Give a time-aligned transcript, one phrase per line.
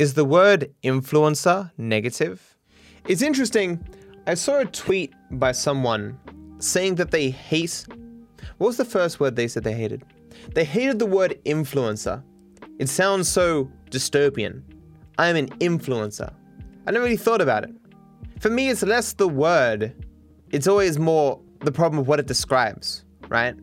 [0.00, 2.56] Is the word influencer negative?
[3.06, 3.86] It's interesting.
[4.26, 6.18] I saw a tweet by someone
[6.58, 7.84] saying that they hate.
[8.56, 10.02] What was the first word they said they hated?
[10.54, 12.22] They hated the word influencer.
[12.78, 14.62] It sounds so dystopian.
[15.18, 16.32] I'm an influencer.
[16.86, 17.74] I never really thought about it.
[18.38, 19.94] For me, it's less the word,
[20.48, 23.54] it's always more the problem of what it describes, right?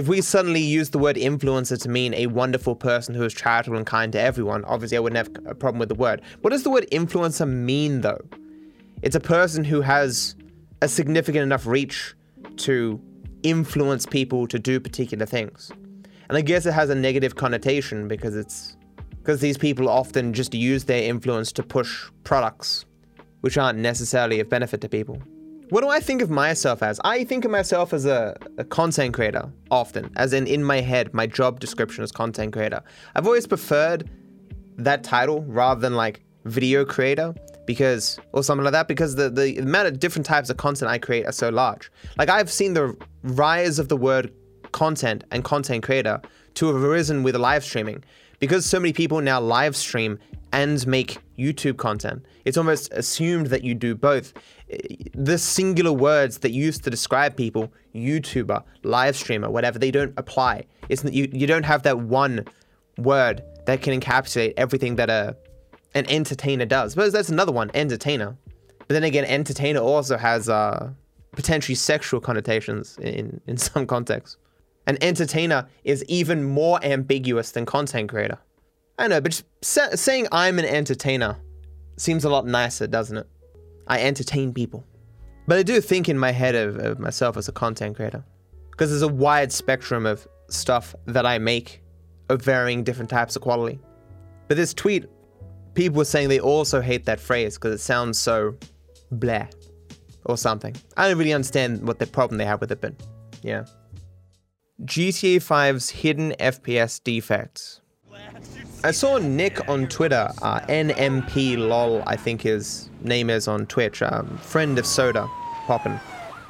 [0.00, 3.76] If we suddenly use the word influencer to mean a wonderful person who is charitable
[3.76, 6.22] and kind to everyone, obviously I wouldn't have a problem with the word.
[6.40, 8.22] What does the word influencer mean though?
[9.02, 10.36] It's a person who has
[10.80, 12.14] a significant enough reach
[12.64, 12.98] to
[13.42, 15.70] influence people to do particular things.
[16.30, 18.78] And I guess it has a negative connotation because it's
[19.18, 22.86] because these people often just use their influence to push products
[23.42, 25.20] which aren't necessarily of benefit to people.
[25.70, 27.00] What do I think of myself as?
[27.04, 31.14] I think of myself as a, a, content creator often, as in in my head,
[31.14, 32.82] my job description is content creator.
[33.14, 34.10] I've always preferred
[34.78, 37.32] that title rather than like video creator
[37.66, 40.98] because or something like that because the, the amount of different types of content I
[40.98, 41.88] create are so large.
[42.18, 44.32] Like I've seen the rise of the word
[44.72, 46.20] content and content creator
[46.54, 48.02] to have arisen with live streaming
[48.40, 50.18] because so many people now live stream
[50.52, 52.24] and make YouTube content.
[52.44, 54.32] It's almost assumed that you do both.
[55.14, 60.64] The singular words that used to describe people, YouTuber, live streamer, whatever, they don't apply.
[60.88, 62.46] It's you, you don't have that one
[62.98, 65.36] word that can encapsulate everything that a
[65.94, 66.94] an entertainer does.
[66.94, 68.36] But that's another one, entertainer.
[68.78, 70.90] But then again, entertainer also has uh,
[71.32, 74.36] potentially sexual connotations in, in some contexts.
[74.86, 78.38] An entertainer is even more ambiguous than content creator.
[78.98, 81.38] I know, but just saying I'm an entertainer
[81.96, 83.26] seems a lot nicer, doesn't it?
[83.90, 84.86] I entertain people.
[85.48, 88.24] But I do think in my head of, of myself as a content creator.
[88.70, 91.82] Because there's a wide spectrum of stuff that I make
[92.28, 93.80] of varying different types of quality.
[94.46, 95.06] But this tweet,
[95.74, 98.56] people were saying they also hate that phrase because it sounds so
[99.10, 99.46] blah
[100.24, 100.76] or something.
[100.96, 102.94] I don't really understand what the problem they have with it, but
[103.42, 103.64] yeah.
[104.84, 107.79] GTA 5's hidden FPS defects.
[108.82, 114.00] I saw Nick on Twitter, uh, NMP lol, I think his name is on Twitch,
[114.00, 115.28] um, friend of Soda,
[115.66, 116.00] Poppin.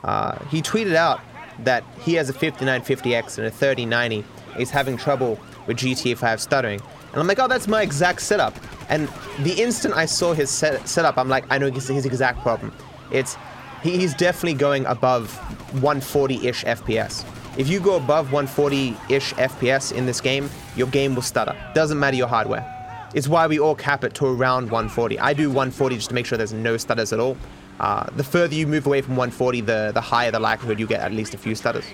[0.04, 1.20] Uh, he tweeted out
[1.64, 4.24] that he has a 5950X and a 3090.
[4.56, 6.80] He's having trouble with GTA 5 stuttering.
[7.12, 8.54] And I'm like, oh, that's my exact setup.
[8.88, 9.08] And
[9.40, 12.72] the instant I saw his set- setup, I'm like, I know his, his exact problem.
[13.10, 13.36] It's
[13.82, 15.36] he, he's definitely going above
[15.72, 17.24] 140-ish FPS.
[17.56, 21.56] If you go above 140-ish FPS in this game, your game will stutter.
[21.74, 22.64] Doesn't matter your hardware.
[23.12, 25.18] It's why we all cap it to around 140.
[25.18, 27.36] I do 140 just to make sure there's no stutters at all.
[27.80, 31.00] Uh, the further you move away from 140, the, the higher the likelihood you get
[31.00, 31.84] at least a few stutters.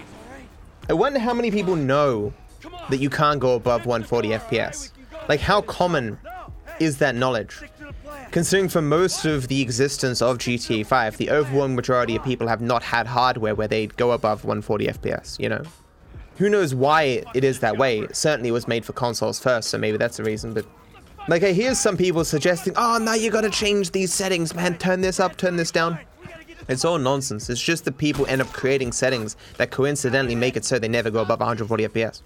[0.90, 2.34] I wonder how many people know
[2.90, 4.90] that you can't go above 140 FPS.
[5.26, 6.18] Like, how common
[6.80, 7.62] is that knowledge?
[8.30, 12.60] Considering for most of the existence of GTA 5, the overwhelming majority of people have
[12.60, 15.62] not had hardware where they'd go above 140 FPS, you know?
[16.36, 18.00] Who knows why it is that way?
[18.00, 20.66] It certainly was made for consoles first, so maybe that's the reason, but...
[21.28, 25.00] Like, I hear some people suggesting, oh, now you gotta change these settings, man, turn
[25.00, 25.98] this up, turn this down.
[26.68, 27.48] It's all nonsense.
[27.48, 31.10] It's just that people end up creating settings that coincidentally make it so they never
[31.10, 32.22] go above 140 FPS.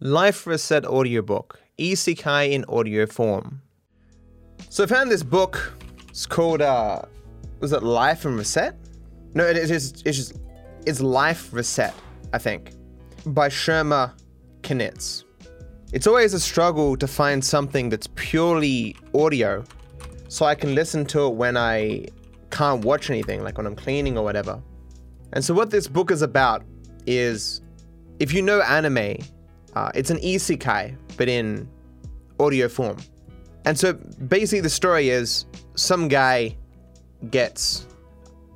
[0.00, 3.62] Life Reset Audiobook, Isekai in audio form.
[4.68, 5.74] So I found this book.
[6.08, 7.02] It's called uh
[7.60, 8.76] was it Life and Reset?
[9.34, 10.38] No, it is it's just
[10.86, 11.94] it's Life Reset,
[12.32, 12.72] I think.
[13.26, 14.12] By Shemer
[14.62, 15.24] Kuznits.
[15.92, 19.64] It's always a struggle to find something that's purely audio
[20.28, 22.06] so I can listen to it when I
[22.50, 24.62] can't watch anything, like when I'm cleaning or whatever.
[25.32, 26.62] And so, what this book is about
[27.06, 27.62] is
[28.20, 29.16] if you know anime,
[29.74, 31.68] uh, it's an isekai, but in
[32.38, 32.96] audio form.
[33.64, 36.56] And so basically, the story is some guy
[37.30, 37.86] gets.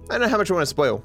[0.08, 1.04] I don't know how much I want to spoil.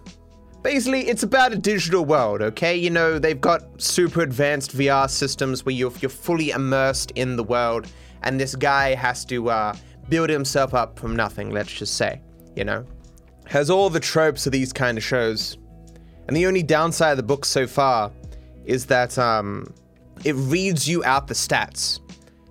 [0.62, 2.76] Basically, it's about a digital world, okay?
[2.76, 7.44] You know, they've got super advanced VR systems where you're, you're fully immersed in the
[7.44, 7.88] world,
[8.24, 9.76] and this guy has to uh,
[10.10, 12.22] build himself up from nothing, let's just say,
[12.58, 12.86] you know?
[13.48, 15.58] Has all the tropes of these kind of shows.
[16.28, 18.12] And the only downside of the book so far
[18.66, 19.74] is that um,
[20.26, 22.02] it reads you out the stats.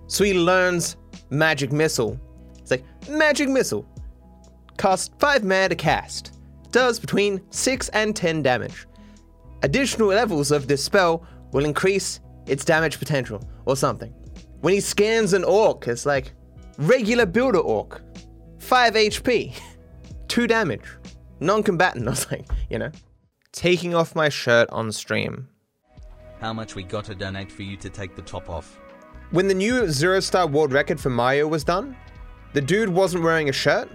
[0.07, 0.97] So he learns
[1.29, 2.19] magic missile.
[2.57, 3.85] It's like, magic missile.
[4.77, 6.39] Costs 5 mana to cast.
[6.71, 8.85] Does between 6 and 10 damage.
[9.63, 14.13] Additional levels of this spell will increase its damage potential, or something.
[14.61, 16.33] When he scans an orc, it's like,
[16.77, 18.01] regular builder orc.
[18.59, 19.59] 5 HP.
[20.27, 20.85] 2 damage.
[21.39, 22.91] Non combatant, I was like, you know.
[23.51, 25.47] Taking off my shirt on stream.
[26.39, 28.77] How much we gotta donate for you to take the top off?
[29.31, 31.95] When the new zero star world record for Mario was done,
[32.53, 33.87] the dude wasn't wearing a shirt.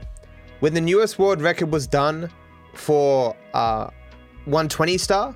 [0.60, 2.30] When the newest world record was done
[2.74, 3.90] for uh,
[4.44, 5.34] 120 star,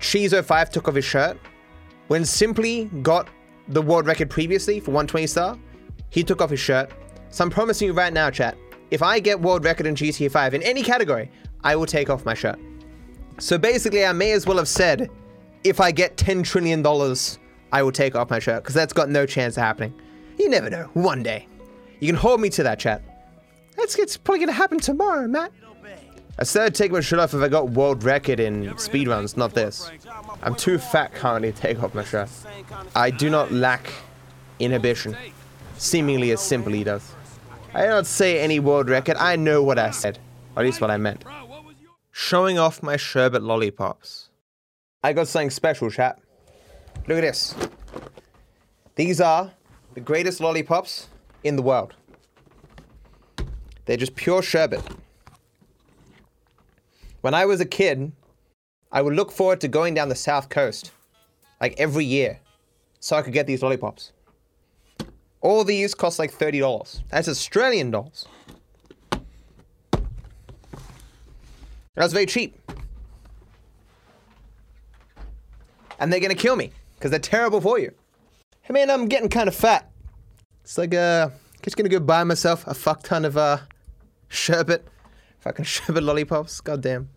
[0.00, 1.38] Cheese05 took off his shirt.
[2.08, 3.28] When Simply got
[3.68, 5.58] the world record previously for 120 star,
[6.10, 6.90] he took off his shirt.
[7.30, 8.58] So I'm promising you right now, chat,
[8.90, 11.30] if I get world record in GTA 5 in any category,
[11.64, 12.58] I will take off my shirt.
[13.38, 15.10] So basically, I may as well have said,
[15.64, 16.82] if I get $10 trillion,
[17.72, 19.94] I will take off my shirt, because that's got no chance of happening.
[20.38, 20.88] You never know.
[20.94, 21.46] One day.
[22.00, 23.02] You can hold me to that, chat.
[23.76, 25.52] That's it's probably gonna happen tomorrow, Matt.
[26.40, 29.54] I said I'd take my shirt off if I got world record in speedruns, not
[29.54, 29.90] this.
[30.40, 32.30] I'm too fat currently to take off my shirt.
[32.94, 33.90] I do not lack
[34.60, 35.16] inhibition.
[35.78, 37.12] Seemingly as simply does.
[37.74, 40.18] I did not say any world record, I know what I said.
[40.54, 41.24] Or at least what I meant.
[42.12, 44.30] Showing off my sherbet lollipops.
[45.02, 46.20] I got something special, chat.
[47.06, 47.54] Look at this.
[48.96, 49.52] These are
[49.94, 51.08] the greatest lollipops
[51.44, 51.94] in the world.
[53.86, 54.82] They're just pure sherbet.
[57.20, 58.12] When I was a kid,
[58.92, 60.92] I would look forward to going down the south coast,
[61.60, 62.40] like every year,
[63.00, 64.12] so I could get these lollipops.
[65.40, 67.02] All these cost like $30.
[67.10, 68.26] That's Australian dollars.
[71.94, 72.56] That's very cheap.
[75.98, 77.92] And they're gonna kill me, because they're terrible for you.
[78.62, 79.90] Hey man, I'm getting kind of fat.
[80.62, 81.30] It's like, uh,
[81.62, 83.58] just gonna go buy myself a fuck ton of, uh,
[84.28, 84.86] sherbet.
[85.40, 86.60] Fucking sherbet lollipops.
[86.60, 87.08] Goddamn.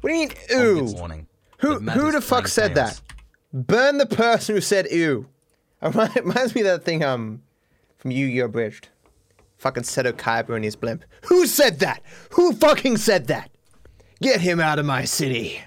[0.00, 0.94] What do you mean, ooh?
[0.94, 1.26] Warning.
[1.58, 3.00] Who, who the fuck said that?
[3.52, 5.28] Burn the person who said ew.
[5.82, 7.42] It reminds me of that thing, um,
[7.98, 8.46] from Yu-Gi-Oh!
[8.46, 8.88] Abridged.
[9.58, 11.04] Fucking Seto Kaiba and his blimp.
[11.26, 12.02] Who said that?
[12.32, 13.50] Who fucking said that?
[14.20, 15.60] Get him out of my city.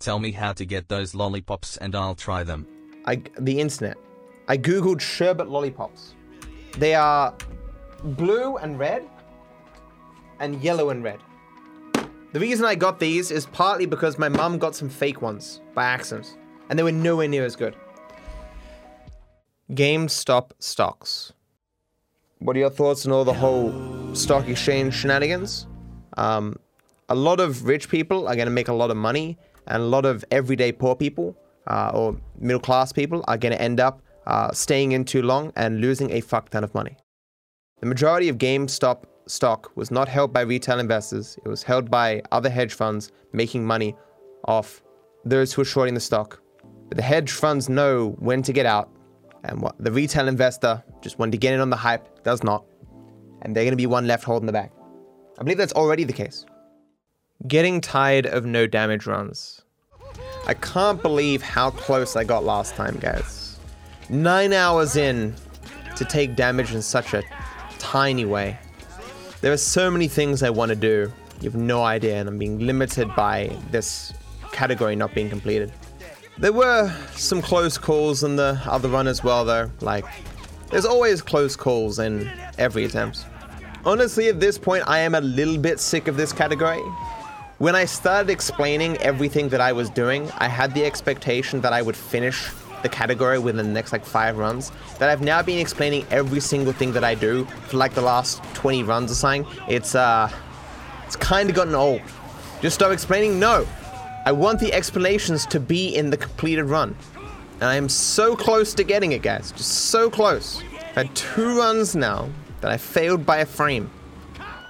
[0.00, 2.66] Tell me how to get those lollipops and I'll try them.
[3.06, 3.96] I the internet.
[4.48, 6.14] I googled sherbet lollipops.
[6.78, 7.34] They are
[8.02, 9.08] blue and red,
[10.40, 11.20] and yellow and red.
[12.32, 15.84] The reason I got these is partly because my mum got some fake ones by
[15.84, 16.36] accident,
[16.68, 17.76] and they were nowhere near as good.
[19.70, 21.32] GameStop stocks.
[22.40, 25.66] What are your thoughts on all the whole stock exchange shenanigans?
[26.16, 26.56] Um,
[27.08, 29.86] a lot of rich people are going to make a lot of money, and a
[29.86, 31.36] lot of everyday poor people
[31.66, 35.52] uh, or middle class people are going to end up uh, staying in too long
[35.56, 36.96] and losing a fuck ton of money.
[37.80, 42.22] The majority of GameStop stock was not held by retail investors, it was held by
[42.32, 43.96] other hedge funds making money
[44.46, 44.82] off
[45.24, 46.40] those who are shorting the stock.
[46.88, 48.90] But the hedge funds know when to get out,
[49.44, 52.64] and what the retail investor just wanted to get in on the hype does not.
[53.42, 54.70] And they're going to be one left holding the bag.
[55.38, 56.46] I believe that's already the case.
[57.46, 59.63] Getting tired of no damage runs.
[60.46, 63.58] I can't believe how close I got last time, guys.
[64.10, 65.34] Nine hours in
[65.96, 67.22] to take damage in such a
[67.78, 68.58] tiny way.
[69.40, 71.10] There are so many things I want to do.
[71.40, 74.12] You have no idea, and I'm being limited by this
[74.52, 75.72] category not being completed.
[76.36, 79.70] There were some close calls in the other run as well, though.
[79.80, 80.04] Like,
[80.70, 83.24] there's always close calls in every attempt.
[83.84, 86.82] Honestly, at this point, I am a little bit sick of this category.
[87.64, 91.80] When I started explaining everything that I was doing, I had the expectation that I
[91.80, 92.50] would finish
[92.82, 94.70] the category within the next like five runs.
[94.98, 98.44] That I've now been explaining every single thing that I do for like the last
[98.52, 99.46] 20 runs or something.
[99.66, 100.30] It's uh,
[101.06, 102.02] it's kind of gotten old.
[102.60, 103.40] Just stop explaining?
[103.40, 103.66] No.
[104.26, 106.94] I want the explanations to be in the completed run.
[107.60, 109.52] And I am so close to getting it, guys.
[109.52, 110.62] Just so close.
[110.96, 112.28] I had two runs now
[112.60, 113.90] that I failed by a frame.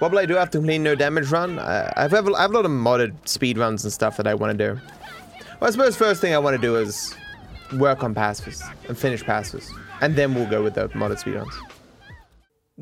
[0.01, 1.57] Will I do after complete no damage run?
[1.57, 4.33] Uh, I, have, I have a lot of modded speed runs and stuff that I
[4.33, 4.79] want to do.
[5.59, 7.15] Well, I suppose first thing I want to do is
[7.77, 9.71] work on passes and finish passes.
[10.01, 11.53] And then we'll go with the modded speedruns.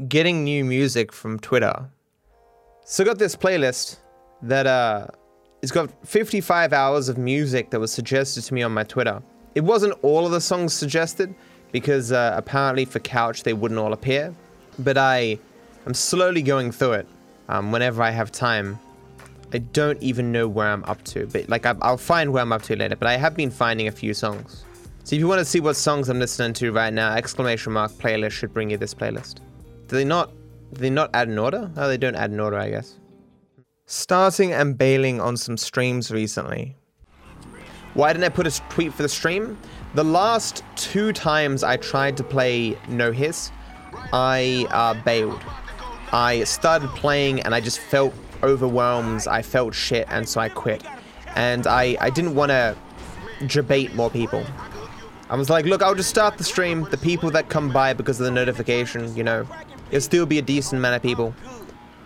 [0.09, 1.87] Getting new music from Twitter.
[2.83, 3.97] So I got this playlist
[4.41, 5.07] that uh,
[5.61, 9.21] it's got 55 hours of music that was suggested to me on my Twitter.
[9.53, 11.33] It wasn't all of the songs suggested
[11.71, 14.33] because uh, apparently for Couch they wouldn't all appear.
[14.79, 15.37] But I
[15.85, 17.07] I'm slowly going through it
[17.49, 18.79] um, whenever I have time.
[19.51, 22.51] I don't even know where I'm up to, but like I, will find where I'm
[22.51, 22.95] up to later.
[22.95, 24.63] But I have been finding a few songs.
[25.03, 27.91] So if you want to see what songs I'm listening to right now, exclamation mark
[27.91, 29.39] playlist should bring you this playlist.
[29.87, 30.31] Do they not?
[30.73, 31.69] Do they not add an order?
[31.75, 32.97] Oh, they don't add an order, I guess.
[33.85, 36.75] Starting and bailing on some streams recently.
[37.93, 39.57] Why didn't I put a tweet for the stream?
[39.93, 43.51] The last two times I tried to play no hit,
[44.11, 45.41] I uh, bailed.
[46.13, 49.27] I started playing and I just felt overwhelmed.
[49.27, 50.83] I felt shit, and so I quit.
[51.35, 52.77] And I, I didn't want to
[53.47, 54.45] debate more people.
[55.29, 56.83] I was like, look, I'll just start the stream.
[56.91, 59.47] The people that come by because of the notification, you know,
[59.89, 61.33] it'll still be a decent amount of people.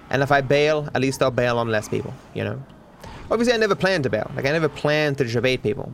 [0.10, 2.64] And if I bail, at least I'll bail on less people, you know.
[3.30, 4.32] Obviously, I never planned to bail.
[4.38, 5.92] Like, I never planned to debate people.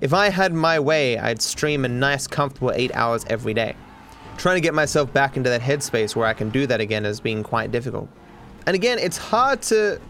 [0.00, 3.74] If I had my way, I'd stream a nice, comfortable eight hours every day.
[4.38, 7.18] Trying to get myself back into that headspace where I can do that again is
[7.18, 8.08] being quite difficult.
[8.66, 10.00] And again, it's hard to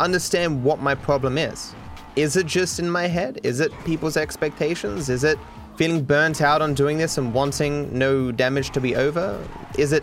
[0.00, 1.74] understand what my problem is.
[2.16, 3.40] Is it just in my head?
[3.42, 5.10] Is it people's expectations?
[5.10, 5.38] Is it
[5.76, 9.38] feeling burnt out on doing this and wanting no damage to be over?
[9.76, 10.02] Is it,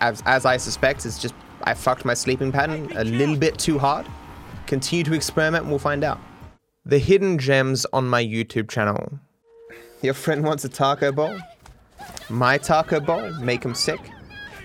[0.00, 1.34] as, as I suspect, it's just
[1.64, 4.06] I fucked my sleeping pattern a little bit too hard?
[4.66, 6.18] Continue to experiment and we'll find out.
[6.86, 9.18] The hidden gems on my YouTube channel.
[10.00, 11.38] Your friend wants a taco bowl?
[12.28, 13.30] My taco bowl?
[13.34, 14.00] Make him sick?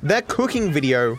[0.04, 1.18] That cooking video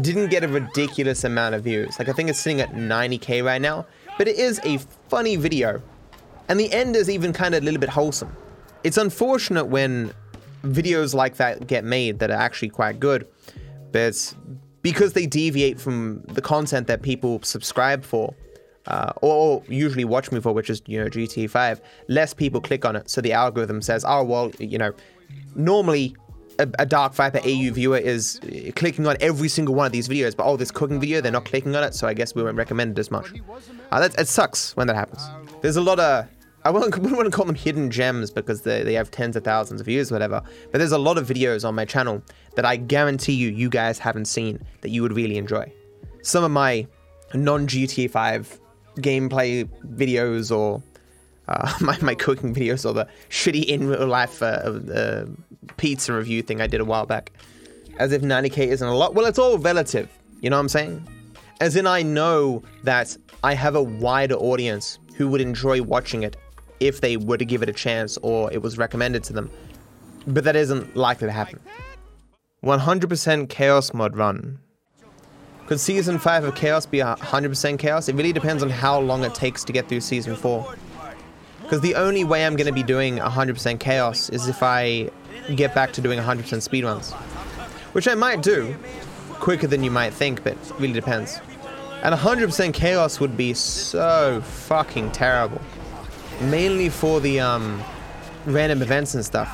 [0.00, 1.98] didn't get a ridiculous amount of views.
[1.98, 3.86] Like, I think it's sitting at 90k right now,
[4.18, 4.78] but it is a
[5.08, 5.82] funny video.
[6.48, 8.34] And the end is even kind of a little bit wholesome.
[8.82, 10.12] It's unfortunate when
[10.62, 13.26] videos like that get made that are actually quite good,
[13.92, 14.34] but
[14.82, 18.34] because they deviate from the content that people subscribe for,
[18.86, 22.84] uh, or usually watch me for, which is you know GTA 5, less people click
[22.84, 23.08] on it.
[23.08, 24.92] So the algorithm says, oh well, you know,
[25.54, 26.16] normally
[26.58, 28.40] a, a, Dark Viper AU viewer is
[28.76, 31.44] clicking on every single one of these videos, but oh, this cooking video, they're not
[31.44, 33.32] clicking on it, so I guess we won't recommend it as much.
[33.90, 35.28] Uh, that, it sucks when that happens.
[35.62, 36.26] There's a lot of,
[36.64, 39.86] I wouldn't, wouldn't call them hidden gems because they, they have tens of thousands of
[39.86, 42.22] views, whatever, but there's a lot of videos on my channel
[42.54, 45.72] that I guarantee you, you guys haven't seen that you would really enjoy.
[46.22, 46.86] Some of my
[47.34, 48.60] non-GTA 5
[48.98, 50.82] gameplay videos or
[51.48, 55.24] uh, my, my cooking videos or the shitty in real life uh,
[55.76, 57.32] pizza review thing I did a while back.
[57.98, 59.14] As if 90k isn't a lot.
[59.14, 60.08] Well, it's all relative.
[60.40, 61.08] You know what I'm saying?
[61.60, 66.36] As in, I know that I have a wider audience who would enjoy watching it
[66.80, 69.50] if they were to give it a chance or it was recommended to them.
[70.26, 71.60] But that isn't likely to happen.
[72.64, 74.58] 100% Chaos mod run.
[75.66, 78.08] Could Season 5 of Chaos be 100% Chaos?
[78.08, 80.74] It really depends on how long it takes to get through Season 4.
[81.74, 85.10] Because the only way I'm going to be doing 100% Chaos is if I
[85.56, 87.12] get back to doing 100% speedruns.
[87.94, 88.76] Which I might do,
[89.40, 91.40] quicker than you might think, but really depends.
[92.04, 95.60] And 100% Chaos would be so fucking terrible.
[96.42, 97.82] Mainly for the um,
[98.46, 99.50] random events and stuff.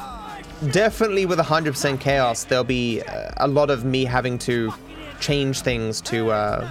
[0.72, 3.00] Definitely with 100% Chaos, there'll be
[3.38, 4.74] a lot of me having to
[5.20, 6.70] change things to uh,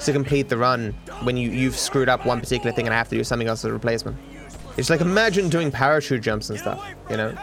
[0.00, 3.08] to complete the run when you, you've screwed up one particular thing and I have
[3.08, 4.16] to do something else as a replacement.
[4.78, 7.36] It's like imagine doing parachute jumps and stuff, you know?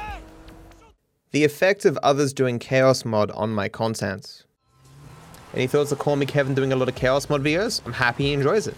[1.32, 4.46] The effect of others doing Chaos Mod on my content.
[5.54, 7.82] Any thoughts of Call Me Kevin doing a lot of Chaos Mod videos?
[7.86, 8.76] I'm happy he enjoys it.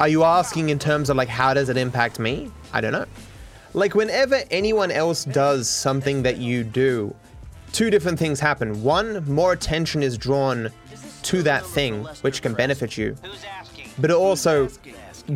[0.00, 2.50] Are you asking in terms of like how does it impact me?
[2.72, 3.06] I don't know.
[3.72, 7.14] Like whenever anyone else does something that you do,
[7.72, 8.82] two different things happen.
[8.82, 10.70] One, more attention is drawn
[11.22, 13.16] to that thing, which can benefit you.
[13.96, 14.68] But it also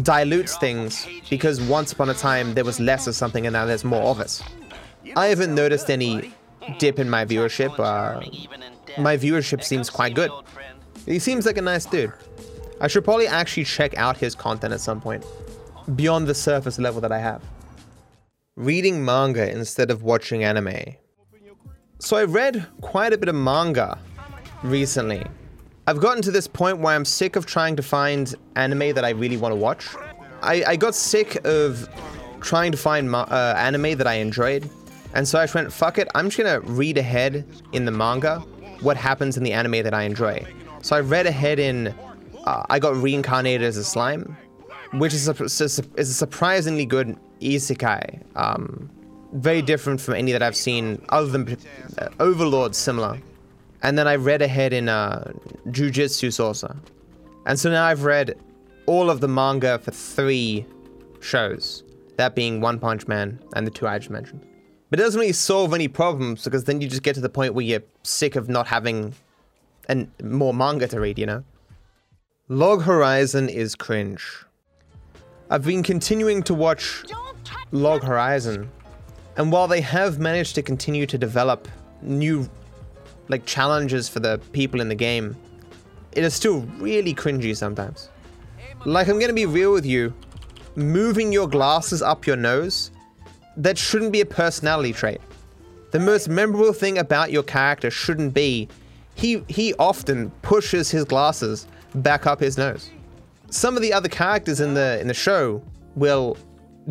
[0.02, 3.84] dilutes things because once upon a time there was less of something and now there's
[3.84, 4.42] more of it.
[5.16, 6.32] I haven't noticed any
[6.78, 7.78] dip in my viewership.
[7.78, 8.20] Uh,
[9.00, 10.30] my viewership seems quite good.
[11.06, 12.12] He seems like a nice dude.
[12.80, 15.24] I should probably actually check out his content at some point,
[15.96, 17.42] beyond the surface level that I have.
[18.56, 20.96] Reading manga instead of watching anime.
[21.98, 23.98] So I read quite a bit of manga
[24.62, 25.24] recently.
[25.90, 29.10] I've gotten to this point where I'm sick of trying to find anime that I
[29.10, 29.88] really want to watch.
[30.40, 31.88] I, I got sick of
[32.40, 34.70] trying to find uh, anime that I enjoyed
[35.14, 38.38] and so I just went, fuck it, I'm just gonna read ahead in the manga
[38.80, 40.46] what happens in the anime that I enjoy.
[40.82, 41.88] So I read ahead in,
[42.44, 44.36] uh, I got reincarnated as a slime,
[44.92, 48.22] which is a, is a surprisingly good isekai.
[48.36, 48.88] Um,
[49.32, 51.58] very different from any that I've seen, other than
[51.98, 53.18] uh, Overlord similar.
[53.82, 55.32] And then I read ahead in uh,
[55.68, 56.76] Jujutsu Kaisen.
[57.46, 58.38] And so now I've read
[58.86, 60.66] all of the manga for three
[61.20, 61.84] shows,
[62.16, 64.46] that being One Punch Man and the two I just mentioned.
[64.90, 67.54] But it doesn't really solve any problems because then you just get to the point
[67.54, 69.14] where you're sick of not having
[69.88, 71.44] and more manga to read, you know?
[72.48, 74.44] Log Horizon is cringe.
[75.50, 77.04] I've been continuing to watch
[77.72, 78.70] Log Horizon,
[79.36, 81.66] and while they have managed to continue to develop
[82.02, 82.48] new
[83.30, 85.36] like challenges for the people in the game,
[86.12, 88.08] it is still really cringy sometimes.
[88.84, 90.12] Like I'm gonna be real with you,
[90.74, 92.90] moving your glasses up your nose
[93.56, 95.20] that shouldn't be a personality trait.
[95.92, 98.68] The most memorable thing about your character shouldn't be
[99.14, 102.90] he he often pushes his glasses back up his nose.
[103.50, 105.62] Some of the other characters in the in the show
[105.94, 106.36] will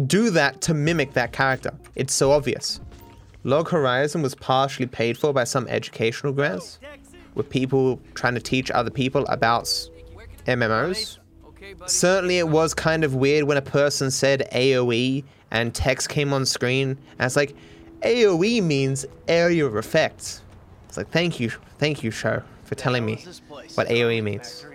[0.05, 1.74] do that to mimic that character.
[1.96, 2.79] It's so obvious.
[3.43, 6.79] Log Horizon was partially paid for by some educational grants,
[7.36, 9.65] with people trying to teach other people about
[10.46, 11.19] MMOs.
[11.86, 16.46] Certainly, it was kind of weird when a person said AoE and text came on
[16.46, 17.55] screen, and it's like,
[18.01, 20.41] AoE means area of effect.
[20.88, 23.24] It's like, thank you, thank you, show, for telling me
[23.75, 24.65] what AoE means.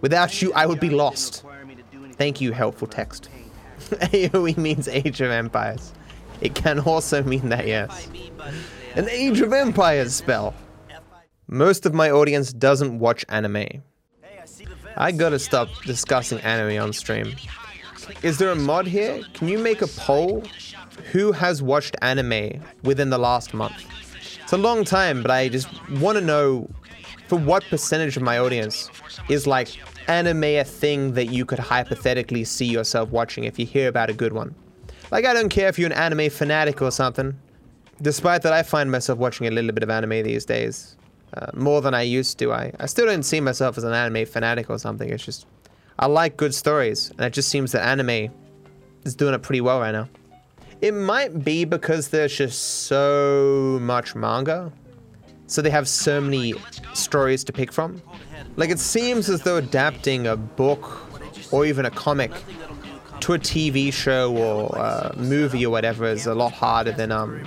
[0.00, 1.44] Without you, I would be lost.
[2.12, 3.28] Thank you, helpful text.
[3.80, 5.92] AoE means Age of Empires.
[6.40, 8.08] It can also mean that, yes.
[8.94, 10.54] An Age of Empires spell.
[11.46, 13.82] Most of my audience doesn't watch anime.
[14.96, 17.34] I gotta stop discussing anime on stream.
[18.22, 19.22] Is there a mod here?
[19.34, 20.44] Can you make a poll?
[21.12, 23.84] Who has watched anime within the last month?
[24.42, 26.68] It's a long time, but I just want to know
[27.28, 28.90] for what percentage of my audience
[29.28, 29.68] is like
[30.08, 34.14] anime a thing that you could hypothetically see yourself watching if you hear about a
[34.14, 34.54] good one.
[35.10, 37.38] Like, I don't care if you're an anime fanatic or something.
[38.00, 40.96] Despite that, I find myself watching a little bit of anime these days.
[41.34, 42.52] Uh, more than I used to.
[42.52, 45.10] I, I still don't see myself as an anime fanatic or something.
[45.10, 45.46] It's just,
[45.98, 48.32] I like good stories, and it just seems that anime
[49.04, 50.08] is doing it pretty well right now.
[50.80, 54.72] It might be because there's just so much manga.
[55.48, 56.54] So they have so many
[56.92, 58.02] stories to pick from.
[58.56, 61.06] Like, it seems as though adapting a book
[61.52, 62.32] or even a comic
[63.20, 67.46] to a TV show or a movie or whatever is a lot harder than um,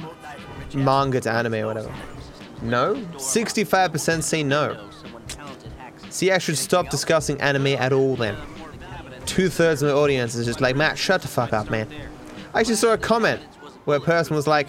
[0.74, 1.94] manga to anime or whatever.
[2.62, 2.96] No?
[3.16, 4.88] 65% say no.
[6.10, 8.36] See, I should stop discussing anime at all then.
[9.26, 11.88] Two thirds of the audience is just like, Matt, shut the fuck up, man.
[12.54, 13.42] I actually saw a comment
[13.86, 14.68] where a person was like,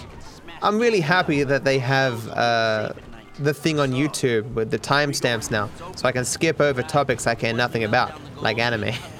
[0.63, 2.93] I'm really happy that they have uh,
[3.41, 7.35] the thing on YouTube with the timestamps now, so I can skip over topics I
[7.35, 8.95] care nothing about, like anime.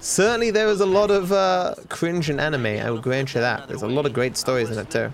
[0.00, 3.68] Certainly, there is a lot of uh, cringe in anime, I will grant you that.
[3.68, 5.12] There's a lot of great stories in it too.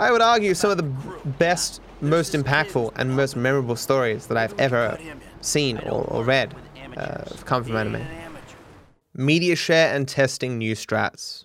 [0.00, 0.82] I would argue some of the
[1.38, 4.98] best, most impactful, and most memorable stories that I've ever
[5.42, 6.54] seen or, or read
[6.96, 8.04] uh, come from anime.
[9.14, 11.44] Media share and testing new strats.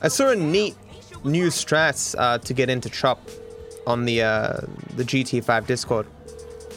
[0.00, 0.76] I saw a neat
[1.24, 3.28] new strats uh, to get into Chop
[3.86, 4.60] on the uh,
[4.96, 6.06] the GT5 Discord.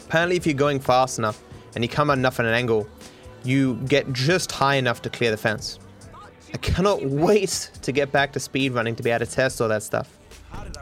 [0.06, 1.40] Apparently, if you're going fast enough
[1.74, 2.88] and you come at enough at an angle,
[3.44, 5.78] you get just high enough to clear the fence.
[6.54, 9.82] I cannot wait to get back to speedrunning to be able to test all that
[9.82, 10.18] stuff.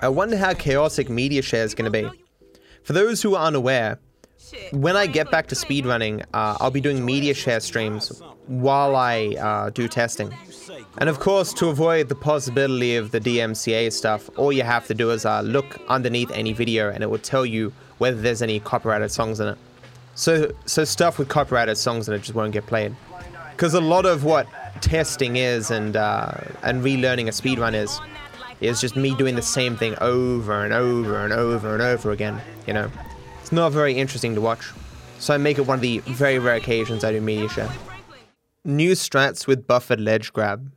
[0.03, 2.11] I wonder how chaotic media share is going to be.
[2.83, 3.99] For those who are unaware,
[4.73, 9.37] when I get back to speedrunning, uh, I'll be doing media share streams while I
[9.39, 10.35] uh, do testing.
[10.99, 14.95] And of course, to avoid the possibility of the DMCA stuff, all you have to
[14.95, 18.59] do is uh, look underneath any video and it will tell you whether there's any
[18.59, 19.59] copyrighted songs in it.
[20.21, 22.95] So, so stuff with copyrighted songs in it just won't get played.
[23.53, 24.47] Because a lot of what
[24.83, 27.99] testing is and uh, and relearning a speedrun is,
[28.61, 32.39] is just me doing the same thing over and over and over and over again.
[32.67, 32.91] You know,
[33.41, 34.71] it's not very interesting to watch.
[35.21, 37.71] So I make it one of the very rare occasions I do media share.
[38.63, 40.71] New strats with buffered ledge grab.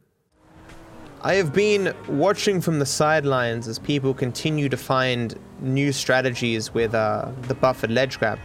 [1.21, 6.95] I have been watching from the sidelines as people continue to find new strategies with
[6.95, 8.39] uh, the buffered ledge grab.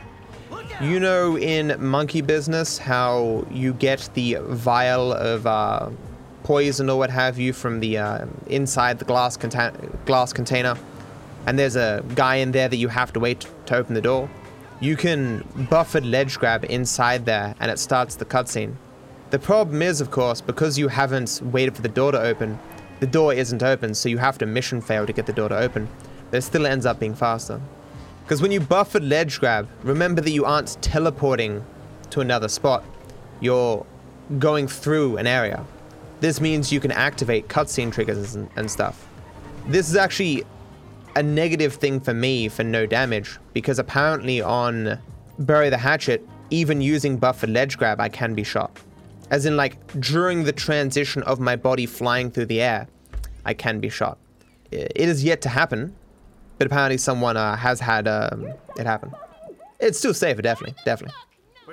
[0.81, 5.91] You know, in monkey business, how you get the vial of uh,
[6.45, 10.77] poison or what have you from the uh, inside the glass, glass container,
[11.47, 14.31] and there's a guy in there that you have to wait to open the door.
[14.79, 18.77] You can buffered ledge grab inside there, and it starts the cutscene.
[19.31, 22.57] The problem is, of course, because you haven't waited for the door to open,
[23.01, 25.59] the door isn't open, so you have to mission fail to get the door to
[25.59, 25.89] open.
[26.31, 27.61] But it still ends up being faster.
[28.29, 31.65] Because when you buffered ledge grab, remember that you aren't teleporting
[32.11, 32.85] to another spot.
[33.41, 33.87] You're
[34.39, 35.65] going through an area.
[36.21, 39.09] This means you can activate cutscene triggers and, and stuff.
[39.67, 40.45] This is actually
[41.17, 44.99] a negative thing for me for no damage, because apparently on
[45.39, 48.79] Bury the Hatchet, even using buffered ledge grab, I can be shot.
[49.31, 52.89] As in, like, during the transition of my body flying through the air,
[53.47, 54.19] I can be shot.
[54.71, 55.97] It is yet to happen,
[56.59, 59.13] but apparently someone uh, has had um, it happen.
[59.81, 61.17] It's still safer, definitely, definitely.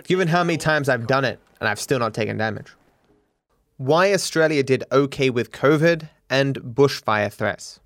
[0.04, 2.74] Given how many times I've done it, and I've still not taken damage.
[3.78, 7.80] Why Australia did okay with COVID and bushfire threats.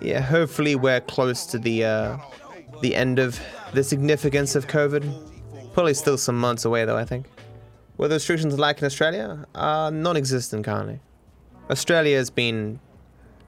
[0.00, 2.18] Yeah, hopefully we're close to the uh,
[2.80, 3.40] the end of
[3.72, 5.72] the significance of COVID.
[5.72, 6.96] Probably still some months away, though.
[6.96, 7.26] I think.
[7.96, 11.00] What the restrictions like in Australia are non-existent currently.
[11.70, 12.80] Australia has been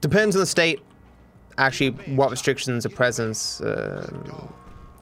[0.01, 0.81] depends on the state.
[1.57, 4.49] Actually, what restrictions are present um,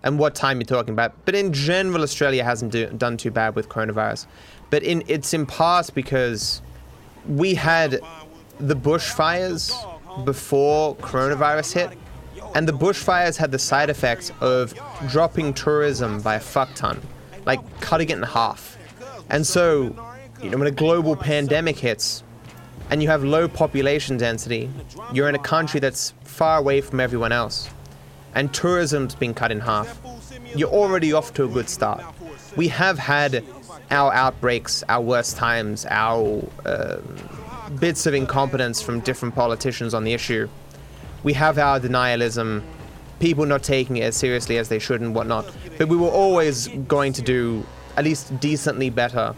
[0.04, 1.14] and what time you're talking about.
[1.26, 4.28] But in general, Australia hasn't do, done too bad with coronavirus.
[4.70, 6.62] But in it's in part because
[7.28, 8.00] we had
[8.60, 9.74] the bushfires
[10.24, 11.98] before coronavirus hit,
[12.54, 14.74] and the bushfires had the side effects of
[15.10, 17.02] dropping tourism by a fuck ton,
[17.46, 18.78] like cutting it in half.
[19.30, 19.96] And so,
[20.42, 22.24] you know, when a global pandemic hits
[22.90, 24.70] and you have low population density,
[25.14, 27.70] you're in a country that's far away from everyone else,
[28.36, 30.00] and tourism's been cut in half,
[30.56, 32.04] you're already off to a good start.
[32.56, 33.44] We have had
[33.92, 36.98] our outbreaks, our worst times, our uh,
[37.80, 40.48] bits of incompetence from different politicians on the issue.
[41.24, 42.64] We have our denialism,
[43.20, 45.52] people not taking it as seriously as they should and whatnot.
[45.78, 47.66] But we were always going to do
[47.98, 49.34] at least decently better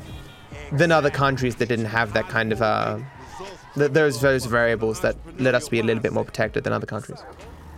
[0.71, 2.99] than other countries that didn't have that kind of uh,
[3.78, 6.86] th- those those variables that let us be a little bit more protected than other
[6.86, 7.20] countries.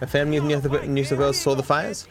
[0.01, 0.47] My family in
[0.93, 2.07] New South Wales saw the fires.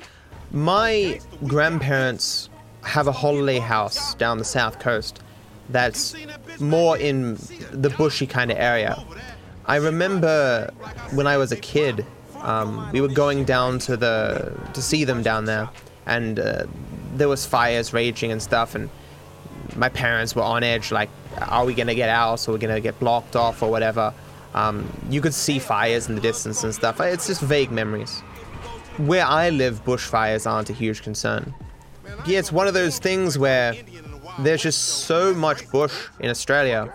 [0.50, 2.50] My grandparents
[2.82, 5.20] have a holiday house down the south coast
[5.70, 6.14] that's
[6.60, 7.34] more in
[7.72, 9.02] the bushy kind of area.
[9.66, 10.70] I remember
[11.12, 15.22] when I was a kid, um, we were going down to the to see them
[15.22, 15.68] down there,
[16.06, 16.64] and uh,
[17.14, 18.88] there was fires raging and stuff, and
[19.76, 22.46] my parents were on edge, like, are we gonna get out?
[22.48, 24.12] Or we're gonna get blocked off or whatever?
[24.54, 27.00] Um, you could see fires in the distance and stuff.
[27.00, 28.20] It's just vague memories.
[28.96, 31.54] Where I live, bushfires aren't a huge concern.
[32.26, 33.74] Yeah, it's one of those things where
[34.40, 36.92] there's just so much bush in Australia.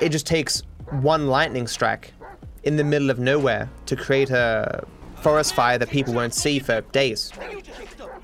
[0.00, 2.12] It just takes one lightning strike
[2.64, 4.84] in the middle of nowhere to create a
[5.16, 7.32] forest fire that people won't see for days.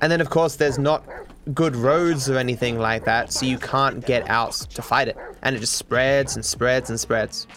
[0.01, 1.03] And then, of course, there's not
[1.53, 5.17] good roads or anything like that, so you can't get out to fight it.
[5.43, 7.47] And it just spreads and spreads and spreads.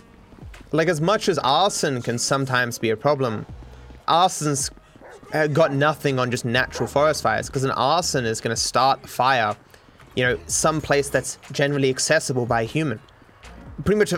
[0.72, 3.46] Like, as much as arson can sometimes be a problem,
[4.06, 4.70] arson's
[5.32, 9.04] uh, got nothing on just natural forest fires, because an arson is going to start
[9.04, 9.56] a fire,
[10.16, 13.00] you know, some place that's generally accessible by a human.
[13.84, 14.12] Pretty much,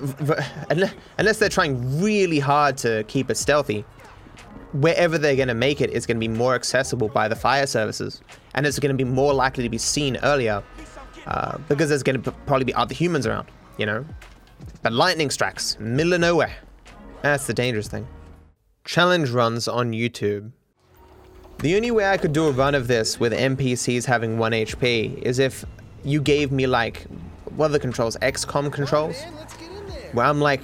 [1.19, 3.85] unless they're trying really hard to keep it stealthy,
[4.73, 7.37] wherever they're going to make it, it is going to be more accessible by the
[7.37, 8.21] fire services,
[8.55, 10.63] and it's going to be more likely to be seen earlier
[11.27, 14.05] uh, because there's going to probably be other humans around, you know.
[14.83, 16.55] But lightning strikes, middle of nowhere.
[17.23, 18.07] That's the dangerous thing.
[18.85, 20.53] Challenge runs on YouTube.
[21.59, 25.19] The only way I could do a run of this with NPCs having 1 HP
[25.19, 25.65] is if
[26.05, 27.07] you gave me like,
[27.57, 28.17] what are the controls?
[28.23, 29.23] XCOM controls?
[30.13, 30.63] Where I'm like,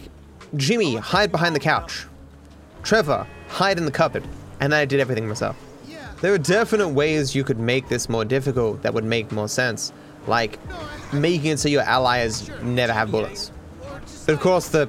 [0.57, 2.07] Jimmy, hide behind the couch.
[2.83, 4.25] Trevor, hide in the cupboard.
[4.61, 5.57] And then I did everything myself.
[6.21, 9.93] There are definite ways you could make this more difficult that would make more sense.
[10.27, 10.59] Like
[11.13, 13.53] making it so your allies never have bullets.
[14.25, 14.89] But of course, the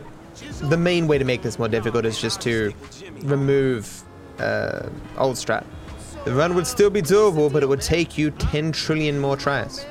[0.70, 2.74] the main way to make this more difficult is just to
[3.24, 4.04] remove
[4.39, 5.65] uh, old strat.
[6.26, 9.86] The run would still be doable, but it would take you 10 trillion more tries.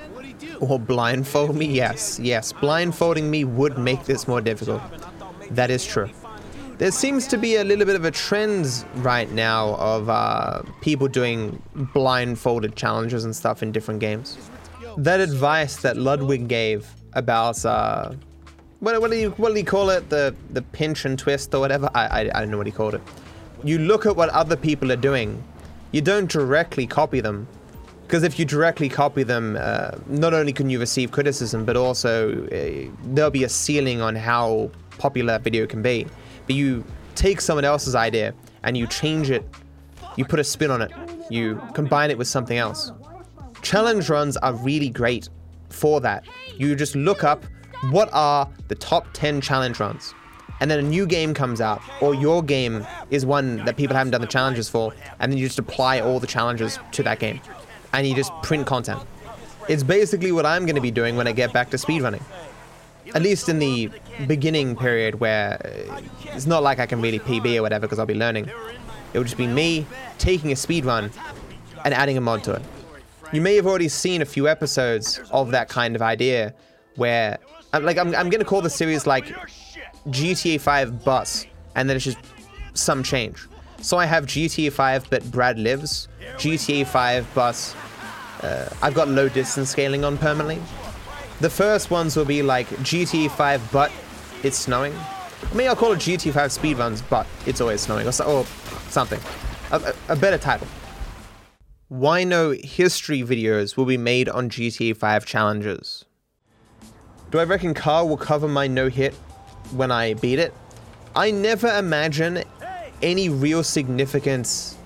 [0.60, 1.66] Or blindfold me?
[1.66, 2.52] Yes, yes.
[2.52, 4.82] Blindfolding me would make this more difficult.
[5.50, 6.10] That is true.
[6.78, 11.08] There seems to be a little bit of a trend right now of uh, people
[11.08, 11.62] doing
[11.94, 14.36] blindfolded challenges and stuff in different games.
[14.98, 18.12] That advice that Ludwig gave about uh,
[18.80, 21.60] what, what do you what do you call it the the pinch and twist or
[21.60, 23.00] whatever I, I I don't know what he called it.
[23.64, 25.42] You look at what other people are doing.
[25.92, 27.48] You don't directly copy them,
[28.02, 32.46] because if you directly copy them, uh, not only can you receive criticism, but also
[32.48, 36.06] uh, there'll be a ceiling on how popular a video can be
[36.46, 39.48] but you take someone else's idea and you change it,
[40.16, 40.92] you put a spin on it,
[41.30, 42.92] you combine it with something else.
[43.62, 45.28] Challenge runs are really great
[45.68, 46.24] for that.
[46.56, 47.44] You just look up
[47.90, 50.14] what are the top 10 challenge runs.
[50.60, 54.12] And then a new game comes out, or your game is one that people haven't
[54.12, 57.40] done the challenges for, and then you just apply all the challenges to that game.
[57.92, 59.00] And you just print content.
[59.68, 62.22] It's basically what I'm going to be doing when I get back to speedrunning
[63.16, 63.90] at least in the
[64.26, 66.00] beginning period where uh,
[66.34, 68.46] it's not like I can really PB or whatever because I'll be learning.
[69.14, 69.86] It will just be me
[70.18, 71.10] taking a speed run
[71.86, 72.62] and adding a mod to it.
[73.32, 76.52] You may have already seen a few episodes of that kind of idea
[76.96, 77.38] where,
[77.72, 79.34] like, I'm, I'm going to call the series like
[80.08, 82.18] GTA 5 But, and then it's just
[82.74, 83.38] some change.
[83.80, 87.76] So I have GTA 5 but Brad lives, GTA 5 But.
[88.42, 90.60] Uh, I've got low distance scaling on permanently,
[91.40, 93.92] the first ones will be like GTA 5, but
[94.42, 94.94] it's snowing.
[94.94, 98.46] I mean, I'll call it GTA 5 speedruns, but it's always snowing, or, so, or
[98.88, 99.20] something.
[99.70, 100.66] A, a, better title.
[101.88, 106.04] Why no history videos will be made on GTA 5 challenges?
[107.30, 109.12] Do I reckon Carl will cover my no hit
[109.72, 110.54] when I beat it?
[111.14, 112.44] I never imagine
[113.02, 114.76] any real significance,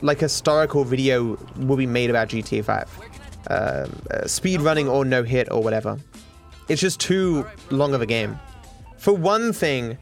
[0.00, 3.07] like historical video, will be made about GTA 5
[3.48, 3.86] uh,
[4.26, 5.98] speed running or no hit or whatever.
[6.68, 8.38] It's just too long of a game.
[8.98, 9.96] For one thing,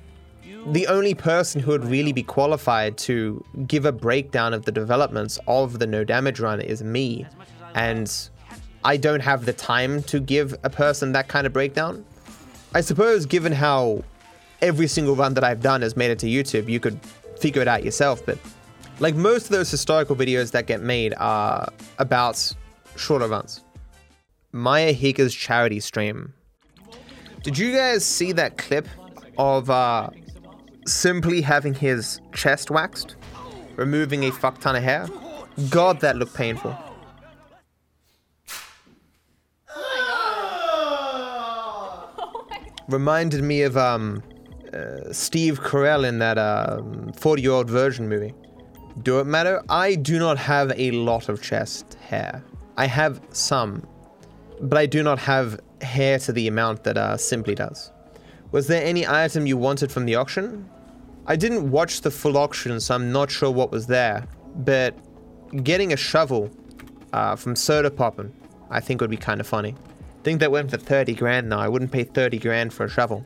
[0.66, 5.38] the only person who would really be qualified to give a breakdown of the developments
[5.46, 7.26] of the no damage run is me.
[7.74, 8.12] And
[8.84, 12.04] I don't have the time to give a person that kind of breakdown.
[12.74, 14.02] I suppose, given how
[14.60, 16.98] every single run that I've done has made it to YouTube, you could
[17.38, 18.24] figure it out yourself.
[18.26, 18.38] But
[18.98, 22.54] like most of those historical videos that get made are about
[22.96, 23.62] shorter runs.
[24.52, 26.32] Maya Higa's charity stream.
[27.42, 28.88] Did you guys see that clip
[29.38, 30.10] of uh,
[30.86, 33.16] simply having his chest waxed,
[33.76, 35.06] removing a fuck ton of hair?
[35.70, 36.76] God, that looked painful.
[42.88, 44.22] Reminded me of um,
[44.72, 46.36] uh, Steve Carell in that
[47.16, 48.32] 40 um, year old virgin movie.
[49.02, 49.62] Do it matter?
[49.68, 52.42] I do not have a lot of chest hair.
[52.76, 53.86] I have some,
[54.60, 57.90] but I do not have hair to the amount that uh, Simply does.
[58.52, 60.68] Was there any item you wanted from the auction?
[61.26, 64.94] I didn't watch the full auction, so I'm not sure what was there, but
[65.64, 66.50] getting a shovel
[67.12, 68.30] uh, from Sodapoppin,
[68.70, 69.74] I think would be kind of funny.
[70.22, 71.58] Think that went for 30 grand now.
[71.58, 73.24] I wouldn't pay 30 grand for a shovel.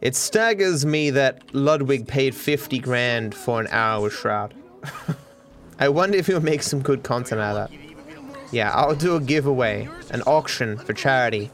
[0.00, 4.54] It staggers me that Ludwig paid 50 grand for an hour with Shroud.
[5.78, 7.81] I wonder if he'll make some good content out of that.
[8.52, 11.50] Yeah, I'll do a giveaway, an auction for charity,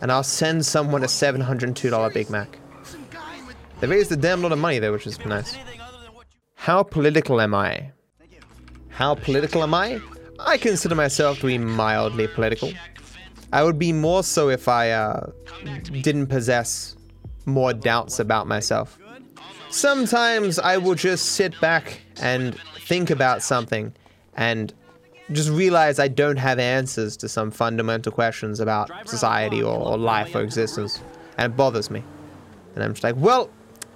[0.00, 2.58] and I'll send someone a $702 Big Mac.
[3.80, 5.56] They raised a damn lot of money there, which is nice.
[6.54, 7.90] How political am I?
[8.88, 10.00] How political am I?
[10.38, 12.72] I consider myself to be mildly political.
[13.52, 15.30] I would be more so if I uh,
[16.02, 16.96] didn't possess
[17.44, 18.98] more doubts about myself.
[19.70, 23.92] Sometimes I will just sit back and think about something
[24.36, 24.72] and
[25.32, 30.34] just realize I don't have answers to some fundamental questions about society or, or life
[30.34, 31.00] or existence.
[31.38, 32.02] And it bothers me.
[32.74, 33.48] And I'm just like, well,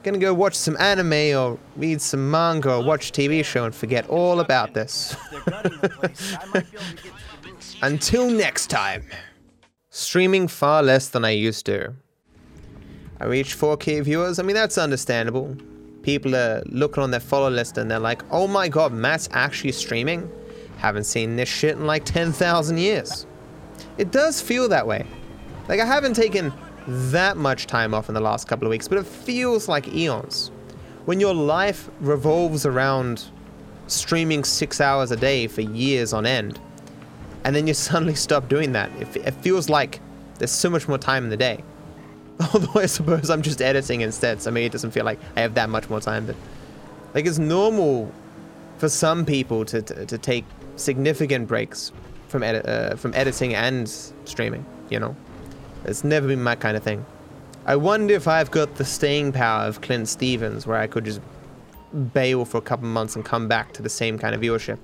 [0.03, 3.75] gonna go watch some anime or read some manga or watch a TV show and
[3.75, 5.17] forget all about this.
[7.83, 9.05] Until next time.
[9.91, 11.93] Streaming far less than I used to.
[13.21, 14.39] I reached 4k viewers.
[14.39, 15.57] I mean, that's understandable.
[16.03, 19.73] People are looking on their follow list and they're like, oh my god, Matt's actually
[19.73, 20.31] streaming?
[20.79, 23.27] Haven't seen this shit in like 10,000 years.
[23.99, 25.07] It does feel that way.
[25.69, 26.53] Like, I haven't taken
[26.87, 30.51] that much time off in the last couple of weeks, but it feels like eons.
[31.05, 33.25] When your life revolves around
[33.87, 36.59] streaming six hours a day for years on end,
[37.45, 40.01] and then you suddenly stop doing that, it, it feels like
[40.39, 41.63] there's so much more time in the day.
[42.55, 45.55] Although I suppose I'm just editing instead, so maybe it doesn't feel like I have
[45.55, 46.25] that much more time.
[46.25, 46.37] But
[47.15, 48.13] like it's normal
[48.79, 50.45] for some people to, to, to take
[50.79, 51.93] significant breaks
[52.29, 53.89] from edit uh, from editing and
[54.25, 54.65] streaming.
[54.91, 55.17] You know,
[55.85, 57.05] it's never been my kind of thing.
[57.67, 61.21] I wonder if I've got the staying power of Clint Stevens, where I could just
[62.15, 64.79] bail for a couple months and come back to the same kind of viewership.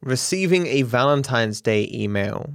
[0.00, 2.50] Receiving a Valentine's Day email.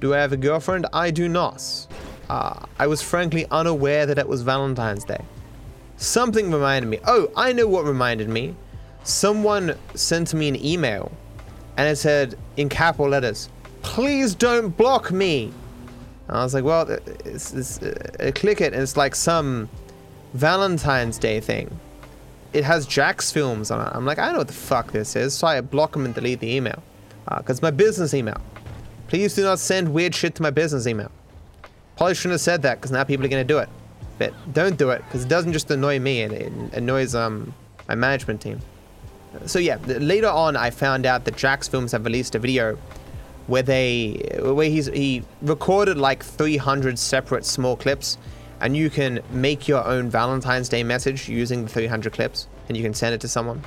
[0.00, 0.86] Do I have a girlfriend?
[0.92, 1.86] I do not.
[2.30, 5.22] Uh, I was frankly unaware that it was Valentine's Day.
[5.96, 6.98] Something reminded me.
[7.06, 8.56] Oh, I know what reminded me.
[9.04, 11.10] Someone sent me an email
[11.76, 13.48] and it said in capital letters,
[13.82, 15.52] please don't block me.
[16.28, 16.88] And I was like, well,
[17.24, 19.68] it's, it's, uh, click it and it's like some
[20.34, 21.78] Valentine's Day thing.
[22.52, 23.90] It has Jacksfilms on it.
[23.94, 25.34] I'm like, I don't know what the fuck this is.
[25.34, 26.82] So I block them and delete the email.
[27.24, 28.40] Because uh, my business email.
[29.08, 31.10] Please do not send weird shit to my business email.
[31.96, 33.68] Probably shouldn't have said that because now people are going to do it.
[34.18, 37.54] But don't do it because it doesn't just annoy me, it, it annoys um,
[37.88, 38.60] my management team.
[39.46, 42.76] So yeah, later on I found out that Jacksfilms have released a video
[43.46, 48.18] where they where he's he recorded like 300 separate small clips
[48.60, 52.82] and you can make your own Valentine's Day message using the 300 clips and you
[52.82, 53.62] can send it to someone.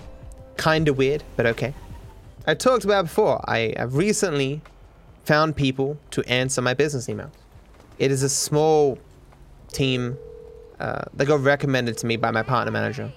[0.55, 1.73] Kind of weird, but okay.
[2.47, 4.61] I talked about before, I have recently
[5.25, 7.31] found people to answer my business emails.
[7.97, 8.97] It is a small
[9.73, 10.17] team
[10.79, 13.11] uh, that got recommended to me by my partner manager.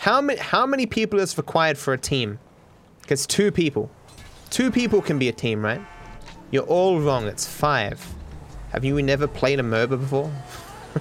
[0.00, 2.38] How many how many people is required for a team?
[3.08, 3.90] It's two people.
[4.48, 5.82] Two people can be a team, right?
[6.50, 7.26] You're all wrong.
[7.26, 8.02] It's five.
[8.70, 10.32] Have you never played a MOBA before?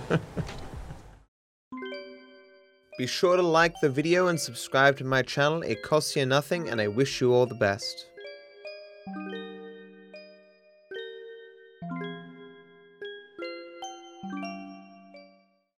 [2.98, 5.62] be sure to like the video and subscribe to my channel.
[5.62, 8.06] It costs you nothing and I wish you all the best.